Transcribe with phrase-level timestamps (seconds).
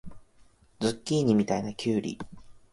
[0.79, 2.17] ズッキーニみたいなきゅうり